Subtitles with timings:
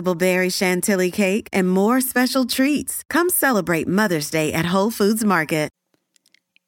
[0.00, 3.02] berry chantilly cake, and more special treats.
[3.10, 5.72] Come celebrate Mother's Day at Whole Foods Market.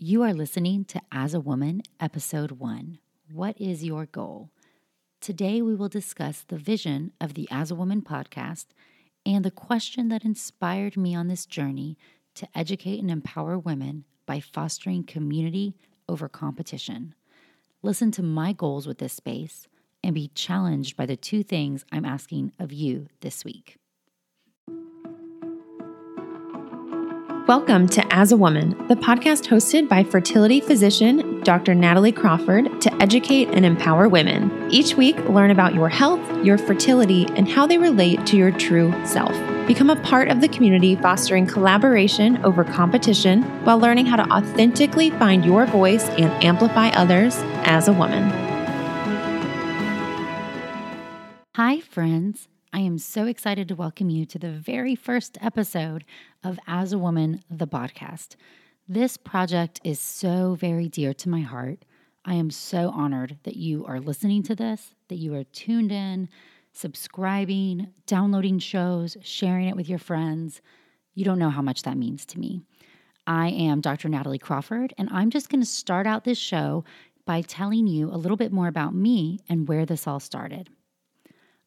[0.07, 2.99] You are listening to As a Woman, Episode 1
[3.33, 4.51] What is Your Goal?
[5.21, 8.67] Today, we will discuss the vision of the As a Woman podcast
[9.25, 11.97] and the question that inspired me on this journey
[12.35, 15.75] to educate and empower women by fostering community
[16.07, 17.15] over competition.
[17.81, 19.69] Listen to my goals with this space
[20.05, 23.79] and be challenged by the two things I'm asking of you this week.
[27.47, 31.75] Welcome to As a Woman, the podcast hosted by fertility physician Dr.
[31.75, 34.71] Natalie Crawford to educate and empower women.
[34.71, 38.95] Each week, learn about your health, your fertility, and how they relate to your true
[39.05, 39.33] self.
[39.67, 45.11] Become a part of the community fostering collaboration over competition while learning how to authentically
[45.11, 48.44] find your voice and amplify others as a woman.
[51.57, 52.49] Hi, friends.
[52.73, 56.05] I am so excited to welcome you to the very first episode
[56.43, 58.35] of As a Woman, the podcast.
[58.89, 61.85] This project is so very dear to my heart.
[62.25, 66.29] I am so honored that you are listening to this, that you are tuned in,
[66.73, 70.61] subscribing, downloading shows, sharing it with your friends.
[71.15, 72.63] You don't know how much that means to me.
[73.29, 74.09] I am Dr.
[74.09, 76.83] Natalie Crawford, and I'm just going to start out this show
[77.25, 80.69] by telling you a little bit more about me and where this all started.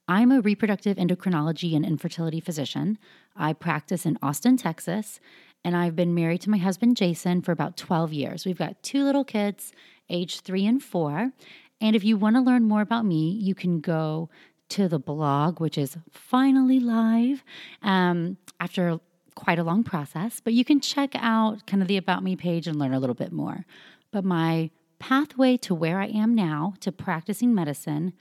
[0.07, 2.97] I'm a reproductive endocrinology and infertility physician.
[3.35, 5.19] I practice in Austin, Texas,
[5.65, 8.45] and I've been married to my husband, Jason, for about 12 years.
[8.45, 9.73] We've got two little kids,
[10.09, 11.33] age three and four.
[11.81, 14.29] And if you want to learn more about me, you can go
[14.69, 17.43] to the blog, which is finally live
[17.83, 18.99] um, after
[19.35, 20.39] quite a long process.
[20.39, 23.13] But you can check out kind of the About Me page and learn a little
[23.13, 23.65] bit more.
[24.11, 28.13] But my pathway to where I am now, to practicing medicine,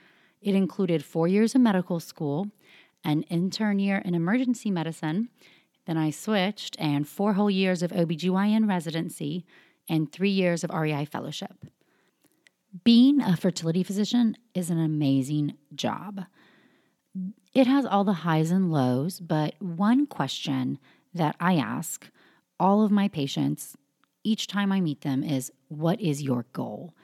[0.47, 2.47] it included four years of medical school,
[3.03, 5.29] an intern year in emergency medicine.
[5.87, 9.45] Then I switched, and four whole years of OBGYN residency
[9.89, 11.67] and three years of REI fellowship.
[12.85, 16.27] Being a fertility physician is an amazing job.
[17.53, 20.79] It has all the highs and lows, but one question
[21.13, 22.09] that I ask
[22.61, 23.77] all of my patients
[24.23, 26.95] each time I meet them is What is your goal?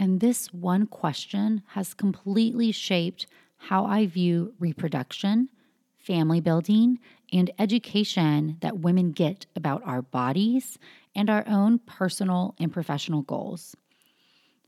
[0.00, 3.26] And this one question has completely shaped
[3.58, 5.50] how I view reproduction,
[5.98, 6.98] family building,
[7.30, 10.78] and education that women get about our bodies
[11.14, 13.76] and our own personal and professional goals.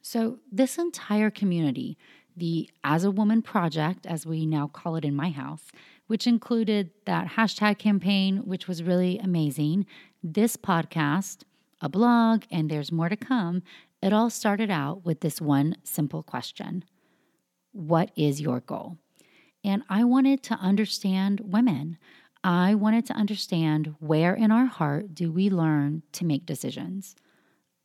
[0.02, 1.96] So, this entire community,
[2.36, 5.72] the As a Woman Project, as we now call it in my house,
[6.08, 9.86] which included that hashtag campaign, which was really amazing,
[10.22, 11.44] this podcast,
[11.80, 13.62] a blog, and there's more to come,
[14.02, 16.84] it all started out with this one simple question
[17.70, 18.98] What is your goal?
[19.64, 21.98] And I wanted to understand women.
[22.42, 27.14] I wanted to understand where in our heart do we learn to make decisions.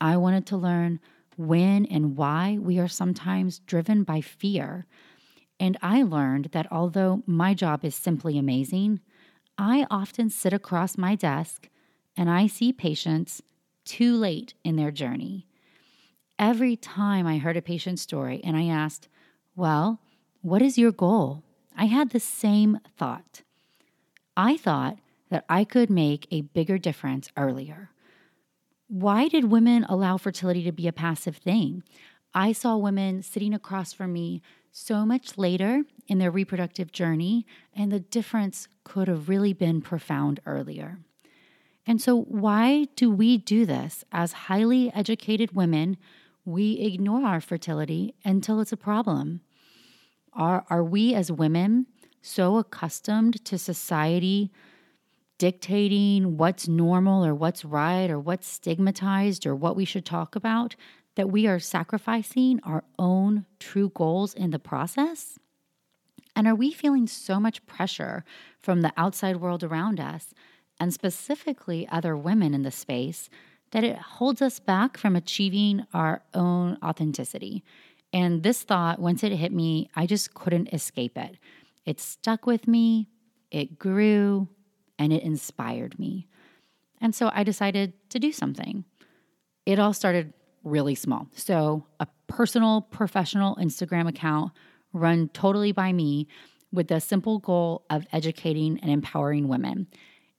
[0.02, 1.00] I wanted to learn
[1.38, 4.88] when and why we are sometimes driven by fear.
[5.60, 9.02] And I learned that although my job is simply amazing,
[9.60, 11.70] I often sit across my desk
[12.16, 13.44] and I see patients
[13.86, 15.47] too late in their journey
[16.40, 19.08] every time I heard a patient's story and I asked,
[19.56, 20.00] Well,
[20.42, 21.44] what is your goal?
[21.76, 23.44] I had the same thought.
[24.36, 24.98] I thought
[25.30, 27.92] that I could make a bigger difference earlier.
[28.88, 31.84] Why did women allow fertility to be a passive thing?
[32.34, 34.42] I saw women sitting across from me
[34.72, 37.46] so much later in their reproductive journey,
[37.76, 41.00] and the difference could have really been profound earlier.
[41.86, 45.98] And so, why do we do this as highly educated women
[46.48, 49.42] we ignore our fertility until it's a problem.
[50.32, 51.88] Are, are we as women
[52.22, 54.50] so accustomed to society
[55.38, 60.78] dictating what's normal or what's right or what's stigmatized or what we should talk about,
[61.16, 65.38] that we are sacrificing our own true goals in the process?
[66.34, 68.24] And are we feeling so much pressure
[68.58, 70.34] from the outside world around us,
[70.80, 73.30] and specifically other women in the space,
[73.78, 77.64] that it holds us back from achieving our own authenticity?
[78.12, 81.38] And this thought, once it hit me, I just couldn't escape it.
[81.86, 83.08] It stuck with me,
[83.52, 84.48] it grew,
[84.98, 86.28] and it inspired me.
[87.00, 88.84] And so I decided to do something.
[89.68, 90.34] It all started
[90.64, 91.28] really small.
[91.36, 94.54] So, a personal, professional Instagram account
[94.92, 96.28] run totally by me
[96.72, 99.86] with the simple goal of educating and empowering women.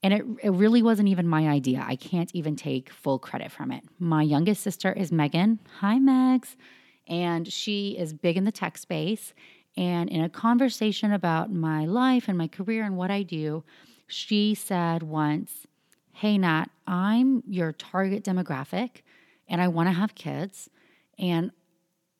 [0.02, 1.84] And it, it really wasn't even my idea.
[1.86, 3.82] I can't even take full credit from it.
[3.98, 5.58] My youngest sister is Megan.
[5.80, 6.56] Hi, Megs.
[7.08, 9.34] And she is big in the tech space.
[9.76, 13.64] And in a conversation about my life and my career and what I do,
[14.06, 15.66] she said once,
[16.12, 19.02] Hey, Nat, I'm your target demographic
[19.48, 20.68] and I want to have kids.
[21.18, 21.52] And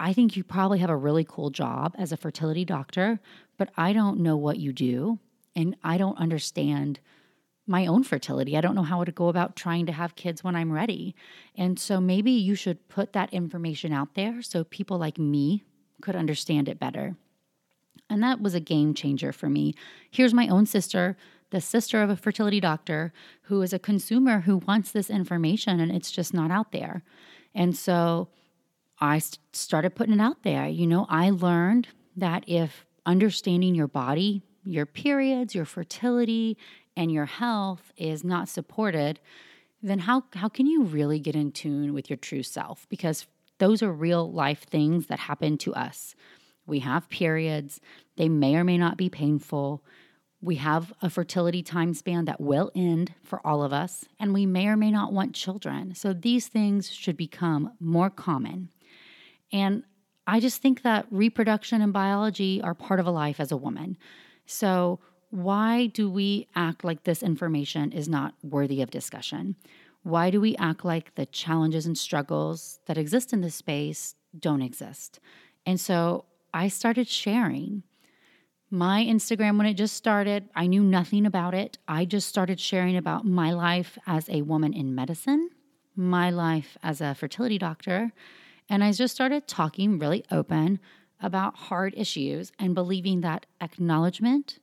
[0.01, 3.21] I think you probably have a really cool job as a fertility doctor,
[3.57, 5.19] but I don't know what you do.
[5.57, 7.01] And I don't understand
[7.69, 8.57] my own fertility.
[8.57, 11.15] I don't know how to go about trying to have kids when I'm ready.
[11.57, 15.65] And so maybe you should put that information out there so people like me
[16.01, 17.17] could understand it better.
[18.11, 19.75] And that was a game changer for me.
[20.11, 21.17] Here's my own sister,
[21.51, 23.13] the sister of a fertility doctor,
[23.43, 27.03] who is a consumer who wants this information and it's just not out there.
[27.55, 28.29] And so
[29.01, 29.21] I
[29.53, 30.69] started putting it out there.
[30.69, 36.59] You know, I learned that if understanding your body, your periods, your fertility,
[36.99, 39.21] and your health is not supported,
[39.81, 42.89] then how, how can you really get in tune with your true self?
[42.89, 43.29] Because
[43.59, 46.17] those are real life things that happen to us.
[46.67, 47.81] We have periods,
[48.17, 49.85] they may or may not be painful.
[50.43, 54.45] We have a fertility time span that will end for all of us, and we
[54.45, 55.95] may or may not want children.
[55.95, 58.71] So these things should become more common.
[59.53, 59.85] And
[60.27, 63.97] I just think that reproduction and biology are part of a life as a woman.
[64.47, 64.99] So,
[65.31, 69.57] why do we act like this information is not worthy of discussion?
[70.03, 74.63] Why do we act like the challenges and struggles that exist in this space don't
[74.63, 75.21] exist?
[75.67, 77.83] And so I started sharing.
[78.71, 81.79] My Instagram, when it just started, I knew nothing about it.
[81.87, 85.51] I just started sharing about my life as a woman in medicine,
[85.95, 88.13] my life as a fertility doctor,
[88.69, 90.81] and I just started talking really open
[91.21, 94.59] about hard issues and believing that acknowledgement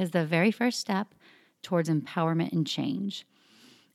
[0.00, 1.14] is the very first step
[1.62, 3.26] towards empowerment and change.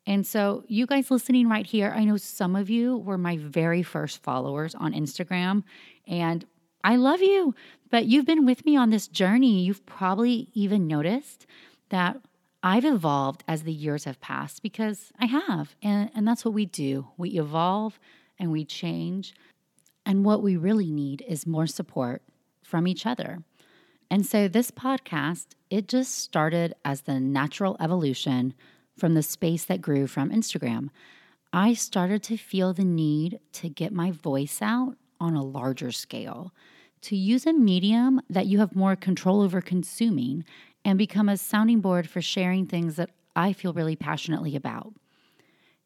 [0.08, 3.82] And so, you guys listening right here, I know some of you were my very
[3.82, 5.64] first followers on Instagram,
[6.08, 6.46] and
[6.84, 7.56] I love you,
[7.90, 9.62] but you've been with me on this journey.
[9.62, 11.48] You've probably even noticed
[11.90, 12.18] that
[12.62, 15.76] I've evolved as the years have passed because I have.
[15.82, 18.00] And, and that's what we do we evolve
[18.40, 19.34] and we change.
[20.06, 22.22] And what we really need is more support
[22.64, 23.44] from each other.
[24.16, 28.54] And so this podcast, it just started as the natural evolution
[28.98, 30.88] from the space that grew from Instagram.
[31.52, 36.54] I started to feel the need to get my voice out on a larger scale,
[37.02, 40.46] to use a medium that you have more control over consuming
[40.86, 44.94] and become a sounding board for sharing things that I feel really passionately about.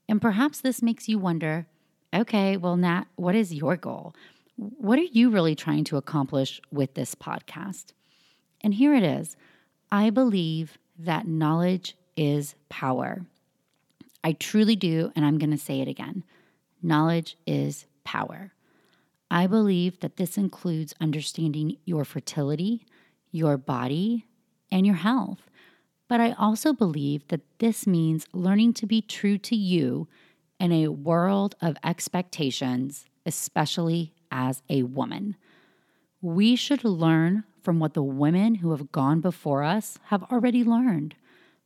[0.07, 1.65] And perhaps this makes you wonder
[2.13, 4.13] okay, well, Nat, what is your goal?
[4.55, 7.93] What are you really trying to accomplish with this podcast?
[8.61, 9.35] And here it is
[9.91, 13.25] I believe that knowledge is power.
[14.23, 16.23] I truly do, and I'm going to say it again
[16.81, 18.53] knowledge is power.
[19.29, 22.85] I believe that this includes understanding your fertility,
[23.31, 24.25] your body,
[24.71, 25.49] and your health.
[26.07, 30.07] But I also believe that this means learning to be true to you
[30.59, 35.35] in a world of expectations, especially as a woman.
[36.21, 41.15] We should learn from what the women who have gone before us have already learned.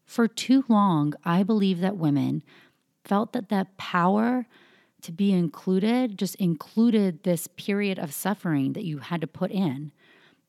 [0.05, 2.43] For too long, I believe that women
[3.03, 4.45] felt that that power
[5.01, 9.91] to be included just included this period of suffering that you had to put in,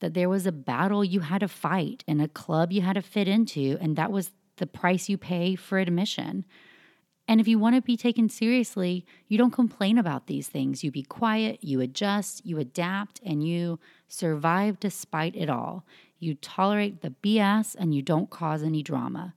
[0.00, 3.02] that there was a battle you had to fight and a club you had to
[3.02, 6.44] fit into, and that was the price you pay for admission.
[7.26, 10.84] And if you want to be taken seriously, you don't complain about these things.
[10.84, 13.78] You be quiet, you adjust, you adapt, and you
[14.08, 15.86] survive despite it all.
[16.18, 19.34] You tolerate the BS and you don't cause any drama.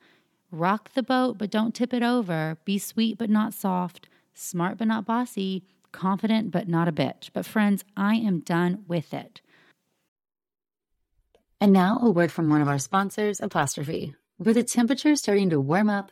[0.51, 2.57] Rock the boat, but don't tip it over.
[2.65, 4.07] Be sweet, but not soft.
[4.33, 5.63] Smart, but not bossy.
[5.91, 7.29] Confident, but not a bitch.
[7.33, 9.41] But friends, I am done with it.
[11.59, 14.13] And now a word from one of our sponsors, Apostrophe.
[14.37, 16.11] With the temperature starting to warm up,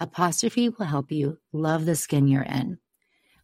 [0.00, 2.78] Apostrophe will help you love the skin you're in.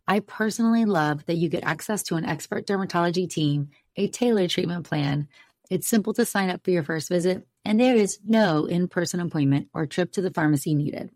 [0.08, 4.84] I personally love that you get access to an expert dermatology team, a tailored treatment
[4.84, 5.28] plan.
[5.70, 9.20] It's simple to sign up for your first visit, and there is no in person
[9.20, 11.10] appointment or trip to the pharmacy needed.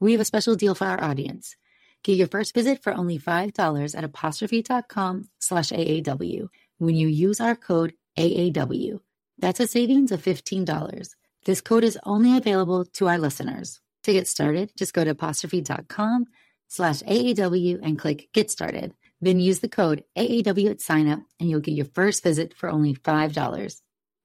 [0.00, 1.56] We have a special deal for our audience.
[2.02, 7.56] Get your first visit for only $5 at apostrophe.com slash AAW when you use our
[7.56, 9.00] code AAW.
[9.36, 11.10] That's a savings of $15.
[11.44, 13.80] This code is only available to our listeners.
[14.04, 16.26] To get started, just go to apostrophe.com
[16.68, 18.94] slash AAW and click Get Started.
[19.20, 22.70] Then use the code AAW at sign up and you'll get your first visit for
[22.70, 23.80] only $5.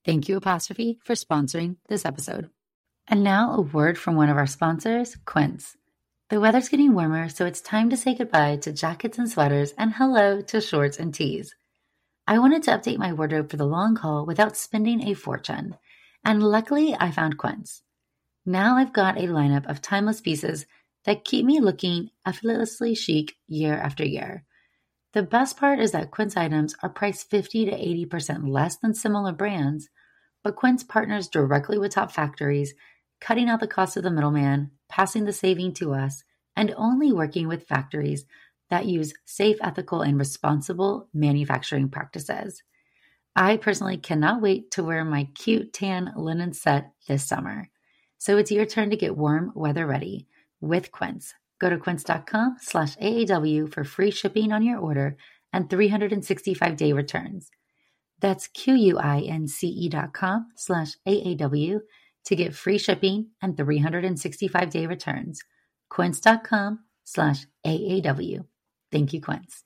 [0.05, 2.49] Thank you, Apostrophe, for sponsoring this episode.
[3.07, 5.75] And now a word from one of our sponsors, Quince.
[6.29, 9.93] The weather's getting warmer, so it's time to say goodbye to jackets and sweaters and
[9.93, 11.55] hello to shorts and tees.
[12.25, 15.75] I wanted to update my wardrobe for the long haul without spending a fortune,
[16.23, 17.83] and luckily I found Quince.
[18.45, 20.65] Now I've got a lineup of timeless pieces
[21.05, 24.43] that keep me looking effortlessly chic year after year.
[25.13, 29.31] The best part is that Quince items are priced 50 to 80% less than similar
[29.31, 29.89] brands,
[30.43, 32.73] but Quince partners directly with top factories,
[33.21, 36.23] cutting out the cost of the middleman, passing the saving to us,
[36.55, 38.25] and only working with factories
[38.69, 42.61] that use safe, ethical, and responsible manufacturing practices.
[43.35, 47.69] I personally cannot wait to wear my cute tan linen set this summer.
[48.23, 50.27] So it's your turn to get warm weather ready
[50.61, 51.33] with Quince.
[51.59, 55.17] Go to quince.com slash AAW for free shipping on your order
[55.51, 57.51] and 365 day returns.
[58.21, 61.81] That's Q-U-I-N-C-E dot com slash AAW
[62.23, 65.41] to get free shipping and 365 day returns.
[65.89, 68.45] Quince.com slash AAW.
[68.89, 69.65] Thank you, Quince.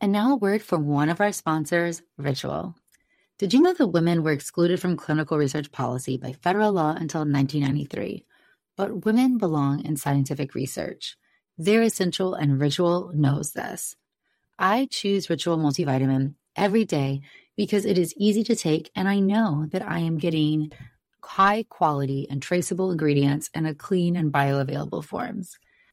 [0.00, 2.77] And now a word from one of our sponsors, Ritual.
[3.38, 7.20] Did you know that women were excluded from clinical research policy by federal law until
[7.20, 8.24] 1993?
[8.76, 11.16] But women belong in scientific research.
[11.56, 13.94] They're essential, and Ritual knows this.
[14.58, 17.20] I choose Ritual multivitamin every day
[17.56, 20.72] because it is easy to take, and I know that I am getting
[21.22, 25.60] high quality and traceable ingredients in a clean and bioavailable forms.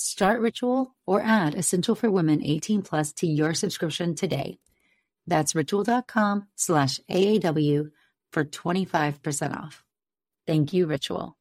[0.00, 4.60] Start Ritual or add Essential for Women 18 Plus to your subscription today.
[5.26, 7.90] That's ritual.com slash AAW
[8.30, 9.82] for 25% off.
[10.46, 11.36] Thank you, Ritual.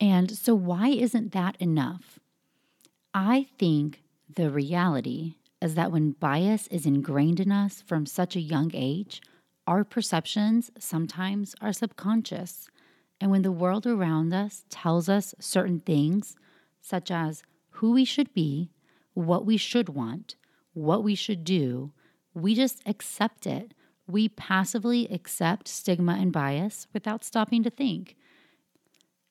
[0.00, 2.18] And so, why isn't that enough?
[3.12, 4.00] I think
[4.34, 9.20] the reality is that when bias is ingrained in us from such a young age,
[9.66, 12.70] our perceptions sometimes are subconscious.
[13.20, 16.36] And when the world around us tells us certain things,
[16.80, 17.42] such as
[17.76, 18.70] who we should be,
[19.14, 20.36] what we should want,
[20.72, 21.92] what we should do,
[22.34, 23.72] we just accept it.
[24.06, 28.16] We passively accept stigma and bias without stopping to think.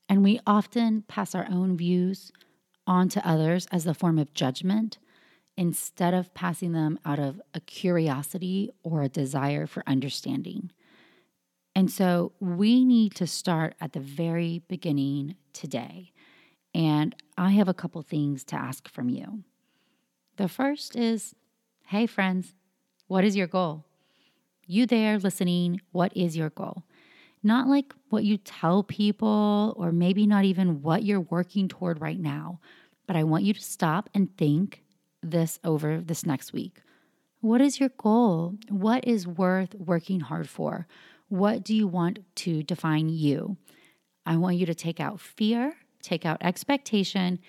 [0.10, 2.32] And we often pass our own views
[2.86, 4.98] on to others as a form of judgment
[5.58, 10.72] instead of passing them out of a curiosity or a desire for understanding.
[11.74, 16.12] And so we need to start at the very beginning today.
[16.76, 19.44] And I have a couple things to ask from you.
[20.36, 21.34] The first is
[21.88, 22.54] Hey, friends,
[23.08, 23.86] what is your goal?
[24.68, 26.84] You there listening, what is your goal?
[27.42, 32.20] Not like what you tell people, or maybe not even what you're working toward right
[32.20, 32.60] now,
[33.08, 34.84] but I want you to stop and think
[35.24, 36.82] this over this next week.
[37.40, 38.56] What is your goal?
[38.68, 40.88] What is worth working hard for?
[41.30, 43.56] What do you want to define you?
[44.26, 47.40] I want you to take out fear take out expectation,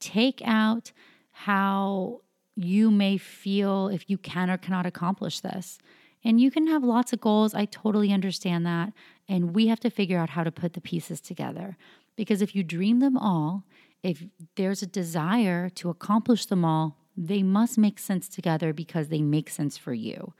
[0.00, 0.92] take out
[1.32, 2.20] how
[2.56, 5.78] you may feel if you can or cannot accomplish this.
[6.22, 7.54] And you can have lots of goals.
[7.54, 8.92] I totally understand that.
[9.28, 11.78] And we have to figure out how to put the pieces together.
[12.16, 13.64] Because if you dream them all
[14.02, 14.24] if
[14.56, 19.50] there's a desire to accomplish them all, they must make sense together because they make
[19.50, 20.32] sense for you.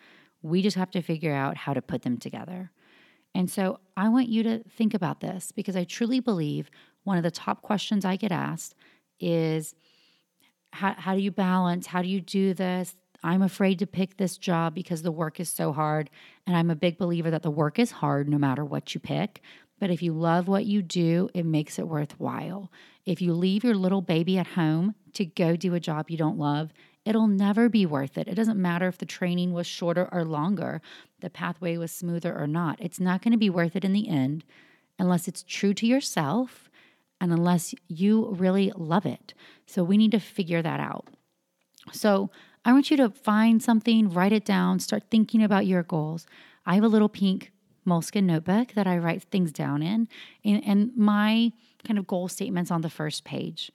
[0.43, 2.71] We just have to figure out how to put them together.
[3.35, 6.71] And so I want you to think about this because I truly believe
[7.05, 8.75] one of the top questions I get asked
[9.19, 9.75] is
[10.73, 11.87] how, how do you balance?
[11.87, 12.97] How do you do this?
[13.23, 16.11] I'm afraid to pick this job because the work is so hard.
[16.47, 19.43] And I'm a big believer that the work is hard no matter what you pick.
[19.79, 22.71] But if you love what you do, it makes it worthwhile.
[23.05, 26.39] If you leave your little baby at home to go do a job you don't
[26.39, 26.71] love,
[27.05, 28.29] it'll never be worth it.
[28.29, 30.83] It doesn't matter if the training was shorter or longer,
[31.21, 32.79] the pathway was smoother or not.
[32.79, 34.45] It's not going to be worth it in the end
[34.99, 36.70] unless it's true to yourself
[37.21, 39.35] and unless you really love it.
[39.67, 41.09] So we need to figure that out.
[41.93, 42.31] So
[42.65, 46.27] I want you to find something, write it down, start thinking about your goals.
[46.67, 47.53] I have a little pink
[47.87, 50.09] Moleskine notebook that I write things down in,
[50.45, 51.53] and, and my
[51.87, 53.73] kind of goal statements on the first page.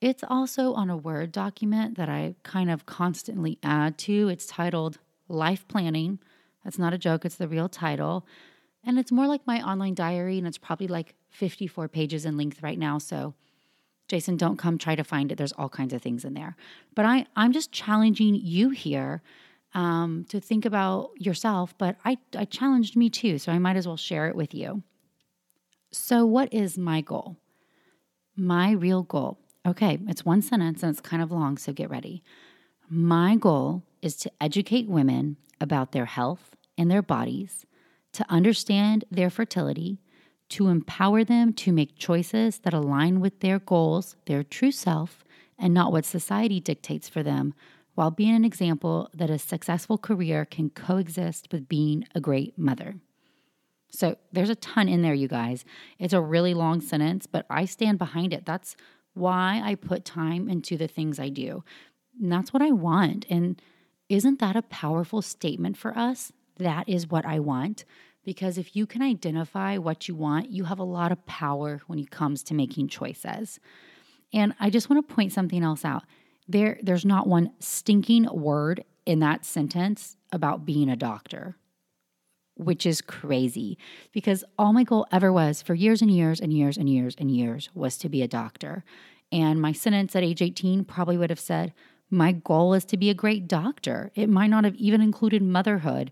[0.00, 4.28] It's also on a Word document that I kind of constantly add to.
[4.28, 6.18] It's titled Life Planning.
[6.64, 8.26] That's not a joke, it's the real title.
[8.86, 12.62] And it's more like my online diary, and it's probably like 54 pages in length
[12.62, 12.98] right now.
[12.98, 13.34] So,
[14.08, 15.36] Jason, don't come try to find it.
[15.36, 16.56] There's all kinds of things in there.
[16.94, 19.22] But I, I'm just challenging you here
[19.74, 23.86] um, to think about yourself, but I, I challenged me too, so I might as
[23.86, 24.82] well share it with you.
[25.90, 27.36] So, what is my goal?
[28.36, 29.38] My real goal.
[29.66, 32.22] Okay, it's one sentence and it's kind of long, so get ready.
[32.88, 37.66] My goal is to educate women about their health and their bodies,
[38.16, 40.00] to understand their fertility,
[40.48, 45.24] to empower them to make choices that align with their goals, their true self,
[45.58, 47.54] and not what society dictates for them
[47.94, 52.94] while being an example that a successful career can coexist with being a great mother.
[53.90, 55.64] So there's a ton in there, you guys.
[55.98, 58.44] It's a really long sentence, but I stand behind it.
[58.44, 58.76] That's
[59.14, 61.64] why I put time into the things I do.
[62.20, 63.24] And that's what I want.
[63.30, 63.60] And
[64.08, 66.32] isn't that a powerful statement for us?
[66.58, 67.84] That is what I want.
[68.24, 71.98] Because if you can identify what you want, you have a lot of power when
[71.98, 73.60] it comes to making choices.
[74.32, 76.04] And I just want to point something else out
[76.48, 81.56] there there's not one stinking word in that sentence about being a doctor
[82.56, 83.78] which is crazy
[84.12, 87.30] because all my goal ever was for years and years and years and years and
[87.30, 88.82] years was to be a doctor.
[89.30, 91.74] And my sentence at age 18 probably would have said,
[92.10, 94.10] My goal is to be a great doctor.
[94.14, 96.10] It might not have even included motherhood,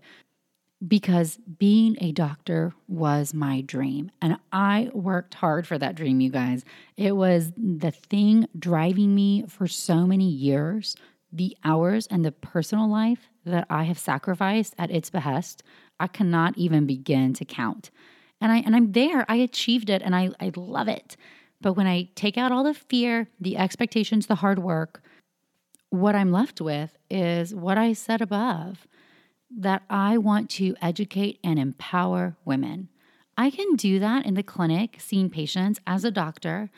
[0.85, 4.11] because being a doctor was my dream.
[4.21, 6.65] And I worked hard for that dream, you guys.
[6.97, 10.95] It was the thing driving me for so many years.
[11.31, 15.63] The hours and the personal life that I have sacrificed at its behest,
[15.99, 17.91] I cannot even begin to count.
[18.41, 19.25] And I and I'm there.
[19.29, 21.17] I achieved it and I, I love it.
[21.61, 25.01] But when I take out all the fear, the expectations, the hard work,
[25.89, 28.87] what I'm left with is what I said above
[29.49, 32.89] that I want to educate and empower women.
[33.37, 36.69] I can do that in the clinic, seeing patients as a doctor,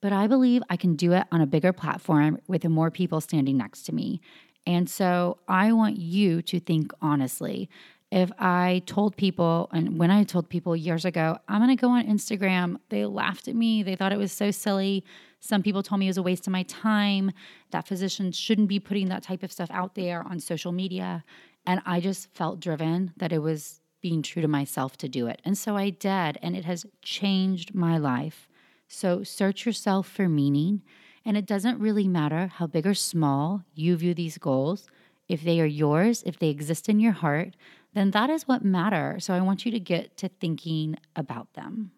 [0.00, 3.56] but I believe I can do it on a bigger platform with more people standing
[3.56, 4.20] next to me.
[4.66, 7.68] And so I want you to think honestly.
[8.10, 12.06] If I told people, and when I told people years ago, I'm gonna go on
[12.06, 13.82] Instagram, they laughed at me.
[13.82, 15.02] They thought it was so silly.
[15.40, 17.32] Some people told me it was a waste of my time,
[17.70, 21.24] that physicians shouldn't be putting that type of stuff out there on social media.
[21.66, 25.40] And I just felt driven that it was being true to myself to do it.
[25.44, 28.48] And so I did, and it has changed my life.
[28.88, 30.82] So search yourself for meaning.
[31.24, 34.88] And it doesn't really matter how big or small you view these goals.
[35.28, 37.54] If they are yours, if they exist in your heart,
[37.94, 39.24] then that is what matters.
[39.24, 41.92] So I want you to get to thinking about them.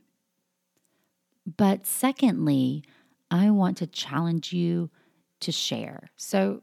[1.56, 2.84] But secondly,
[3.30, 4.90] I want to challenge you
[5.40, 6.10] to share.
[6.16, 6.62] So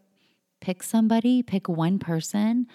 [0.59, 2.67] pick somebody, pick one person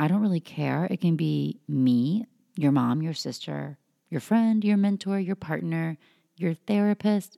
[0.00, 0.88] I don't really care.
[0.90, 2.24] It can be me,
[2.56, 3.76] your mom, your sister,
[4.08, 5.98] your friend, your mentor, your partner,
[6.38, 7.36] your therapist,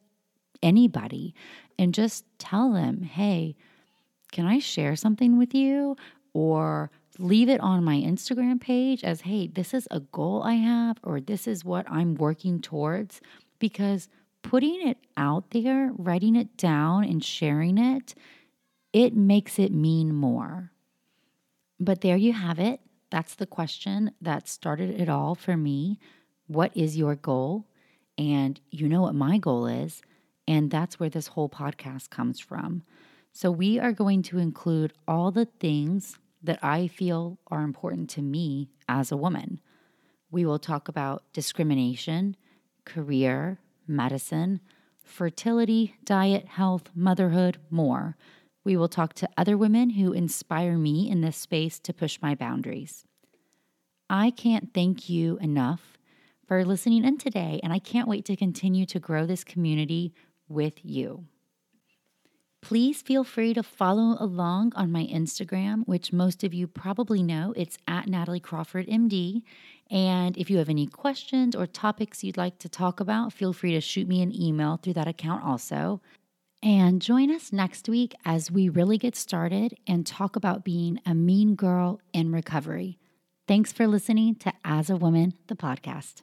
[0.62, 1.35] anybody,
[1.77, 3.57] and just tell them, hey,
[4.31, 5.96] can I share something with you?
[6.35, 10.98] Or leave it on my Instagram page as, hey, this is a goal I have,
[11.03, 13.20] or this is what I'm working towards.
[13.59, 14.09] Because
[14.42, 18.14] putting it out there, writing it down, and sharing it,
[18.92, 20.71] it makes it mean more.
[21.82, 22.80] But there you have it.
[23.10, 25.98] That's the question that started it all for me.
[26.46, 27.66] What is your goal?
[28.16, 30.00] And you know what my goal is.
[30.46, 32.84] And that's where this whole podcast comes from.
[33.32, 38.22] So, we are going to include all the things that I feel are important to
[38.22, 39.60] me as a woman.
[40.30, 42.36] We will talk about discrimination,
[42.84, 44.60] career, medicine,
[45.02, 48.16] fertility, diet, health, motherhood, more.
[48.64, 52.35] We will talk to other women who inspire me in this space to push my
[52.35, 53.05] boundaries.
[54.09, 55.98] I can't thank you enough
[56.46, 60.12] for listening in today, and I can't wait to continue to grow this community
[60.48, 61.25] with you.
[62.61, 67.53] Please feel free to follow along on my Instagram, which most of you probably know.
[67.57, 69.42] It's at Natalie Crawford MD.
[69.90, 73.72] And if you have any questions or topics you'd like to talk about, feel free
[73.72, 76.01] to shoot me an email through that account also.
[76.62, 81.12] And join us next week as we really get started and talk about being a
[81.12, 82.98] mean girl in recovery.
[83.48, 86.22] Thanks for listening to As a Woman, the podcast.